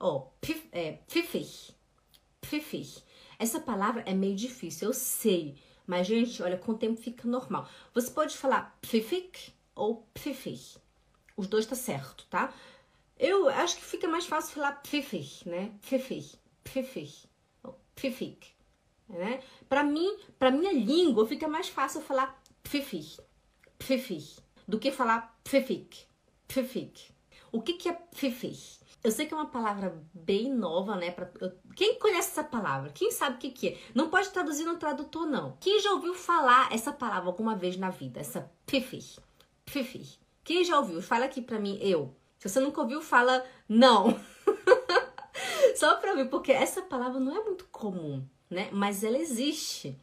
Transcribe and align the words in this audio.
Ó, 0.00 0.30
pif, 0.40 0.66
é. 0.72 0.98
Essa 3.38 3.60
palavra 3.60 4.02
é 4.06 4.14
meio 4.14 4.34
difícil, 4.34 4.88
eu 4.88 4.94
sei. 4.94 5.56
Mas, 5.86 6.06
gente, 6.06 6.42
olha, 6.42 6.56
com 6.56 6.72
o 6.72 6.78
tempo 6.78 7.00
fica 7.00 7.28
normal. 7.28 7.68
Você 7.94 8.10
pode 8.10 8.36
falar 8.36 8.78
pfiffig 8.80 9.52
ou 9.74 10.06
pfiffig. 10.14 10.78
Os 11.36 11.46
dois 11.46 11.66
tá 11.66 11.74
certo, 11.74 12.26
tá? 12.30 12.52
Eu 13.18 13.48
acho 13.48 13.76
que 13.76 13.84
fica 13.84 14.08
mais 14.08 14.24
fácil 14.26 14.54
falar 14.54 14.72
pfiffig, 14.82 15.46
né? 15.46 15.72
Pfiffig, 15.82 16.38
pfiffig, 16.64 17.12
pfiffig, 17.94 18.38
né? 19.08 19.42
Para 19.68 19.84
mim, 19.84 20.16
para 20.38 20.50
minha 20.50 20.72
língua, 20.72 21.26
fica 21.26 21.46
mais 21.46 21.68
fácil 21.68 22.00
falar 22.00 22.42
pfiffig, 22.62 23.18
pfiffig, 23.78 24.38
do 24.66 24.78
que 24.78 24.90
falar 24.90 25.38
pfiffig, 25.44 26.06
pfiffig. 26.48 27.10
O 27.52 27.60
que 27.60 27.74
que 27.74 27.88
é 27.88 27.92
pfiffig? 27.92 28.79
Eu 29.02 29.10
sei 29.10 29.26
que 29.26 29.32
é 29.32 29.36
uma 29.36 29.46
palavra 29.46 29.96
bem 30.12 30.52
nova, 30.52 30.94
né? 30.94 31.10
Pra, 31.10 31.30
eu, 31.40 31.52
quem 31.74 31.98
conhece 31.98 32.30
essa 32.30 32.44
palavra? 32.44 32.90
Quem 32.90 33.10
sabe 33.10 33.36
o 33.36 33.38
que, 33.38 33.50
que 33.50 33.68
é? 33.68 33.78
Não 33.94 34.10
pode 34.10 34.28
traduzir 34.28 34.64
no 34.64 34.76
tradutor, 34.76 35.26
não. 35.26 35.56
Quem 35.58 35.80
já 35.80 35.92
ouviu 35.92 36.14
falar 36.14 36.72
essa 36.72 36.92
palavra 36.92 37.28
alguma 37.28 37.56
vez 37.56 37.76
na 37.76 37.88
vida? 37.88 38.20
Essa 38.20 38.50
pfiffig, 38.66 39.18
pfiffig. 39.64 40.18
Quem 40.44 40.64
já 40.64 40.78
ouviu? 40.78 41.00
Fala 41.00 41.24
aqui 41.24 41.40
pra 41.40 41.58
mim, 41.58 41.78
eu. 41.80 42.14
Se 42.38 42.48
você 42.48 42.60
nunca 42.60 42.80
ouviu, 42.80 43.00
fala 43.00 43.44
não. 43.68 44.18
Só 45.76 45.96
pra 45.96 46.14
ver, 46.14 46.28
porque 46.28 46.52
essa 46.52 46.82
palavra 46.82 47.18
não 47.18 47.34
é 47.34 47.42
muito 47.42 47.66
comum, 47.66 48.22
né? 48.50 48.68
Mas 48.72 49.02
ela 49.02 49.16
existe. 49.16 49.98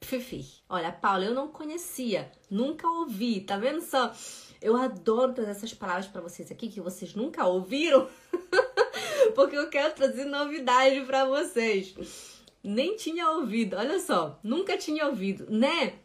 Fifi. 0.00 0.44
Olha, 0.68 0.92
Paula, 0.92 1.24
eu 1.24 1.34
não 1.34 1.48
conhecia, 1.48 2.30
nunca 2.50 2.86
ouvi, 2.88 3.40
tá 3.40 3.56
vendo 3.56 3.80
só? 3.80 4.12
Eu 4.64 4.78
adoro 4.78 5.34
trazer 5.34 5.50
essas 5.50 5.74
palavras 5.74 6.06
para 6.06 6.22
vocês 6.22 6.50
aqui 6.50 6.70
que 6.70 6.80
vocês 6.80 7.14
nunca 7.14 7.44
ouviram, 7.46 8.08
porque 9.36 9.54
eu 9.54 9.68
quero 9.68 9.92
trazer 9.92 10.24
novidade 10.24 11.02
para 11.02 11.26
vocês. 11.26 11.94
Nem 12.62 12.96
tinha 12.96 13.28
ouvido, 13.32 13.76
olha 13.76 14.00
só, 14.00 14.40
nunca 14.42 14.78
tinha 14.78 15.06
ouvido, 15.06 15.46
né? 15.50 15.96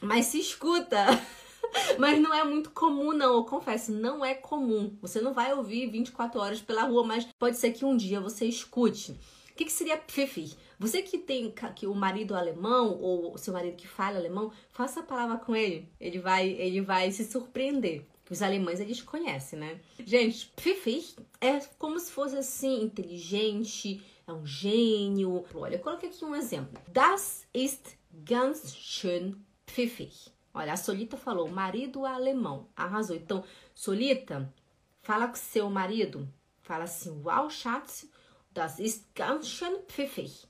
Mas 0.00 0.24
se 0.24 0.40
escuta. 0.40 0.96
mas 2.00 2.18
não 2.18 2.32
é 2.32 2.42
muito 2.42 2.70
comum, 2.70 3.12
não. 3.12 3.34
Eu 3.34 3.44
confesso, 3.44 3.92
não 3.92 4.24
é 4.24 4.32
comum. 4.32 4.96
Você 5.02 5.20
não 5.20 5.34
vai 5.34 5.52
ouvir 5.52 5.90
24 5.90 6.40
horas 6.40 6.60
pela 6.62 6.84
rua, 6.84 7.04
mas 7.04 7.28
pode 7.38 7.58
ser 7.58 7.72
que 7.72 7.84
um 7.84 7.94
dia 7.94 8.18
você 8.18 8.46
escute. 8.46 9.12
O 9.12 9.54
que, 9.54 9.66
que 9.66 9.72
seria 9.72 9.98
pfiffig? 9.98 10.56
Você 10.80 11.02
que 11.02 11.18
tem 11.18 11.52
que 11.76 11.86
o 11.86 11.94
marido 11.94 12.34
alemão 12.34 12.98
ou 12.98 13.36
seu 13.36 13.52
marido 13.52 13.76
que 13.76 13.86
fala 13.86 14.16
alemão, 14.16 14.50
faça 14.70 15.00
a 15.00 15.02
palavra 15.02 15.36
com 15.36 15.54
ele. 15.54 15.86
Ele 16.00 16.18
vai, 16.18 16.48
ele 16.48 16.80
vai 16.80 17.10
se 17.12 17.22
surpreender. 17.30 18.06
Os 18.30 18.40
alemães 18.40 18.80
eles 18.80 19.02
conhecem, 19.02 19.58
né? 19.58 19.78
Gente, 19.98 20.46
pfiffig 20.56 21.16
é 21.38 21.58
como 21.78 22.00
se 22.00 22.10
fosse 22.10 22.34
assim 22.38 22.82
inteligente, 22.82 24.02
é 24.26 24.32
um 24.32 24.46
gênio. 24.46 25.44
Olha, 25.52 25.74
eu 25.74 25.80
coloquei 25.80 26.08
aqui 26.08 26.24
um 26.24 26.34
exemplo. 26.34 26.80
Das 26.88 27.46
ist 27.52 27.98
ganz 28.24 28.74
schön 28.74 29.34
pfiffig. 29.66 30.32
Olha, 30.54 30.72
a 30.72 30.78
Solita 30.78 31.18
falou, 31.18 31.46
marido 31.46 32.06
alemão. 32.06 32.70
Arrasou. 32.74 33.16
Então, 33.16 33.44
Solita, 33.74 34.50
fala 35.02 35.28
com 35.28 35.36
seu 35.36 35.68
marido. 35.68 36.26
Fala 36.62 36.84
assim, 36.84 37.10
wow, 37.22 37.50
Schatz, 37.50 38.08
das 38.50 38.78
ist 38.78 39.06
ganz 39.14 39.46
schön 39.46 39.82
pfiffig. 39.82 40.48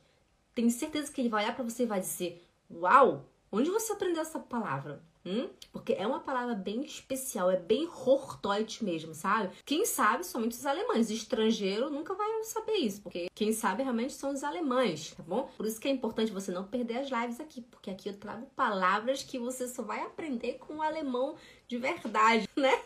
Tenho 0.61 0.71
certeza 0.71 1.11
que 1.11 1.23
ele 1.23 1.31
vai 1.31 1.43
olhar 1.43 1.55
para 1.55 1.65
você 1.65 1.85
e 1.85 1.87
vai 1.87 2.01
dizer, 2.01 2.47
wow, 2.71 3.25
onde 3.51 3.71
você 3.71 3.95
aprendeu 3.95 4.21
essa 4.21 4.39
palavra? 4.39 5.03
Hum? 5.25 5.51
Porque 5.73 5.93
é 5.93 6.07
uma 6.07 6.21
palavra 6.21 6.55
bem 6.55 6.83
especial, 6.83 7.51
é 7.51 7.57
bem 7.57 7.87
Hochdeutsch 7.87 8.81
mesmo, 8.81 9.15
sabe? 9.15 9.51
Quem 9.65 9.85
sabe 9.85 10.25
somente 10.25 10.53
os 10.53 10.65
alemães, 10.65 11.11
estrangeiro 11.11 11.91
nunca 11.91 12.15
vai 12.15 12.43
saber 12.45 12.77
isso, 12.77 13.03
porque 13.03 13.29
quem 13.35 13.53
sabe 13.53 13.83
realmente 13.83 14.15
são 14.15 14.33
os 14.33 14.43
alemães, 14.43 15.13
tá 15.15 15.23
bom? 15.23 15.51
Por 15.57 15.67
isso 15.67 15.79
que 15.79 15.89
é 15.89 15.91
importante 15.91 16.33
você 16.33 16.51
não 16.51 16.65
perder 16.65 16.99
as 16.99 17.11
lives 17.11 17.39
aqui, 17.39 17.61
porque 17.61 17.91
aqui 17.91 18.09
eu 18.09 18.17
trago 18.17 18.47
palavras 18.57 19.23
que 19.23 19.39
você 19.39 19.69
só 19.69 19.83
vai 19.83 20.01
aprender 20.01 20.55
com 20.55 20.77
o 20.77 20.83
alemão 20.83 21.37
de 21.69 21.79
verdade, 21.79 22.49
né? 22.57 22.83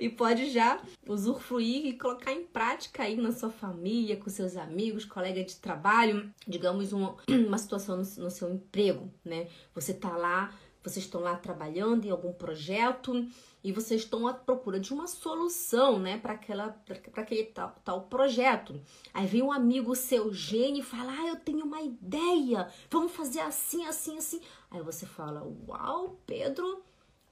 E 0.00 0.08
pode 0.08 0.50
já 0.50 0.82
usufruir 1.06 1.86
e 1.86 1.96
colocar 1.96 2.32
em 2.32 2.44
prática 2.44 3.04
aí 3.04 3.16
na 3.16 3.32
sua 3.32 3.50
família, 3.50 4.16
com 4.16 4.28
seus 4.28 4.56
amigos, 4.56 5.04
colega 5.04 5.42
de 5.42 5.56
trabalho, 5.56 6.30
digamos 6.46 6.92
uma, 6.92 7.16
uma 7.28 7.56
situação 7.56 7.96
no, 7.96 8.02
no 8.02 8.30
seu 8.30 8.50
emprego, 8.50 9.10
né? 9.24 9.48
Você 9.74 9.94
tá 9.94 10.16
lá 10.16 10.52
vocês 10.88 11.04
estão 11.04 11.20
lá 11.20 11.36
trabalhando 11.36 12.06
em 12.06 12.10
algum 12.10 12.32
projeto 12.32 13.28
e 13.62 13.72
vocês 13.72 14.02
estão 14.02 14.26
à 14.26 14.32
procura 14.32 14.80
de 14.80 14.92
uma 14.92 15.06
solução, 15.06 15.98
né, 15.98 16.18
para 16.18 16.32
aquela 16.32 16.70
para 16.70 17.22
aquele 17.22 17.44
tal, 17.44 17.74
tal 17.84 18.02
projeto. 18.02 18.80
Aí 19.12 19.26
vem 19.26 19.42
um 19.42 19.52
amigo 19.52 19.94
seu 19.94 20.32
gênio 20.32 20.80
e 20.80 20.84
fala: 20.84 21.12
"Ah, 21.12 21.28
eu 21.28 21.36
tenho 21.36 21.64
uma 21.64 21.82
ideia. 21.82 22.70
Vamos 22.90 23.12
fazer 23.12 23.40
assim, 23.40 23.84
assim, 23.86 24.16
assim". 24.16 24.40
Aí 24.70 24.80
você 24.82 25.06
fala: 25.06 25.42
"Uau, 25.66 26.20
Pedro, 26.26 26.82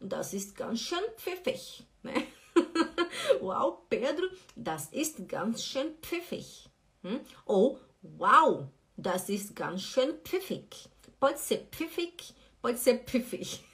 das 0.01 0.35
ist 0.35 0.55
ganz 0.55 0.81
schön 0.81 1.11
pfiffig", 1.17 1.87
né? 2.03 2.29
Uau, 3.41 3.87
Pedro, 3.89 4.31
das 4.57 4.89
ist 4.93 5.21
ganz 5.27 5.63
schön 5.63 5.95
pfiffig. 6.01 6.69
Hum? 7.05 7.21
Ou 7.47 7.79
Uau, 8.19 8.71
das 8.97 9.29
ist 9.29 9.55
ganz 9.55 9.83
schön 9.83 10.15
pfiffig. 10.23 10.89
Pode 11.19 11.39
ser 11.41 11.59
pfiffig 11.71 12.35
Pode 12.61 12.79
ser 12.79 13.05
pifi. 13.05 13.65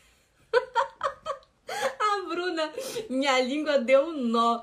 A 2.01 2.29
Bruna, 2.29 2.73
minha 3.09 3.41
língua 3.41 3.79
deu 3.79 4.07
um 4.07 4.13
nó. 4.13 4.63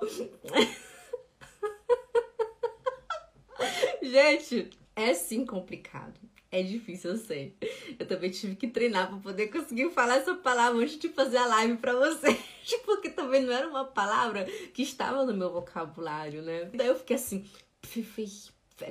Gente, 4.01 4.69
é 4.95 5.13
sim 5.13 5.45
complicado. 5.45 6.19
É 6.51 6.63
difícil, 6.63 7.11
eu 7.11 7.17
sei. 7.17 7.55
Eu 7.99 8.07
também 8.07 8.31
tive 8.31 8.55
que 8.55 8.67
treinar 8.67 9.07
para 9.07 9.19
poder 9.19 9.47
conseguir 9.47 9.89
falar 9.91 10.17
essa 10.17 10.33
palavra 10.33 10.81
antes 10.81 10.97
de 10.97 11.09
fazer 11.09 11.37
a 11.37 11.45
live 11.45 11.77
para 11.77 11.93
vocês. 11.93 12.37
Porque 12.85 13.09
também 13.09 13.43
não 13.43 13.53
era 13.53 13.67
uma 13.67 13.85
palavra 13.85 14.45
que 14.73 14.81
estava 14.81 15.23
no 15.25 15.33
meu 15.33 15.51
vocabulário, 15.51 16.41
né? 16.41 16.65
Daí 16.73 16.87
eu 16.87 16.95
fiquei 16.95 17.17
assim, 17.17 17.47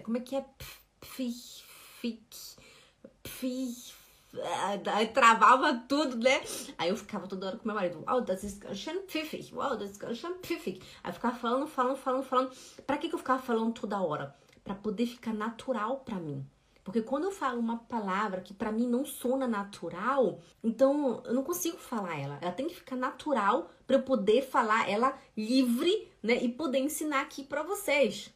como 0.05 0.19
é 0.19 0.21
que 0.21 0.37
é? 0.37 0.45
Pfiff, 1.01 1.65
Aí 2.01 3.98
travava 5.13 5.85
tudo, 5.89 6.17
né? 6.17 6.41
Aí 6.77 6.91
eu 6.91 6.97
ficava 6.97 7.27
toda 7.27 7.47
hora 7.47 7.57
com 7.57 7.67
meu 7.67 7.75
marido, 7.75 8.05
wow, 8.07 8.21
das 8.21 8.45
ist 8.45 8.61
ganz 8.61 8.79
schön 8.79 9.01
pfiffig, 9.07 9.55
wow, 9.55 9.77
das 9.77 9.91
ist 9.91 10.01
ganz 10.01 10.19
schön 10.19 10.35
pfiffig. 10.43 10.81
Aí 11.03 11.11
eu 11.11 11.15
ficava 11.15 11.37
falando, 11.37 11.67
falando, 11.67 11.97
falando, 11.97 12.23
falando. 12.23 12.51
Pra 12.87 12.99
que, 12.99 13.09
que 13.09 13.15
eu 13.15 13.19
ficava 13.19 13.43
falando 13.43 13.73
toda 13.73 14.01
hora? 14.01 14.35
Pra 14.63 14.75
poder 14.75 15.07
ficar 15.07 15.33
natural 15.33 16.01
pra 16.01 16.17
mim. 16.17 16.47
Porque 16.89 17.03
quando 17.03 17.25
eu 17.25 17.31
falo 17.31 17.61
uma 17.61 17.77
palavra 17.77 18.41
que 18.41 18.55
para 18.55 18.73
mim 18.73 18.87
não 18.87 19.05
sona 19.05 19.47
natural, 19.47 20.41
então 20.65 21.23
eu 21.27 21.35
não 21.35 21.43
consigo 21.43 21.77
falar 21.77 22.19
ela. 22.19 22.39
Ela 22.41 22.53
tem 22.53 22.67
que 22.67 22.77
ficar 22.77 22.97
natural 22.97 23.71
para 23.87 23.97
eu 23.97 24.03
poder 24.03 24.41
falar 24.41 24.89
ela 24.89 25.15
livre, 25.37 26.11
né? 26.23 26.43
E 26.43 26.49
poder 26.49 26.79
ensinar 26.79 27.21
aqui 27.21 27.45
para 27.45 27.63
vocês. 27.63 28.33